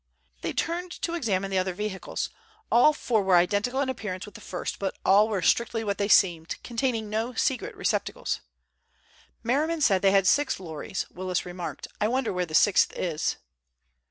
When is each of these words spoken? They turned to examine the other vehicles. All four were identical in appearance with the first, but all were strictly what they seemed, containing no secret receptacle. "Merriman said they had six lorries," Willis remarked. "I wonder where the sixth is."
They 0.41 0.51
turned 0.51 0.91
to 1.03 1.13
examine 1.13 1.51
the 1.51 1.59
other 1.59 1.75
vehicles. 1.75 2.31
All 2.71 2.91
four 2.91 3.21
were 3.21 3.35
identical 3.35 3.81
in 3.81 3.87
appearance 3.87 4.25
with 4.25 4.33
the 4.33 4.41
first, 4.41 4.79
but 4.79 4.97
all 5.05 5.29
were 5.29 5.43
strictly 5.43 5.83
what 5.83 5.99
they 5.99 6.07
seemed, 6.07 6.55
containing 6.63 7.07
no 7.07 7.35
secret 7.35 7.75
receptacle. 7.77 8.25
"Merriman 9.43 9.79
said 9.81 10.01
they 10.01 10.09
had 10.09 10.25
six 10.25 10.59
lorries," 10.59 11.05
Willis 11.11 11.45
remarked. 11.45 11.87
"I 12.01 12.07
wonder 12.07 12.33
where 12.33 12.47
the 12.47 12.55
sixth 12.55 12.93
is." 12.97 13.35